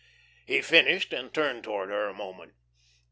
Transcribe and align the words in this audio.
He 0.47 0.63
finished 0.63 1.13
and 1.13 1.31
turned 1.31 1.63
towards 1.63 1.91
her 1.91 2.07
a 2.09 2.13
moment. 2.15 2.53